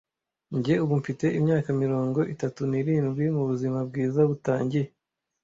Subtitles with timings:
[0.57, 4.87] Njye, ubu mfite imyaka mirongo itatu n'irindwi mubuzima bwiza butangiye,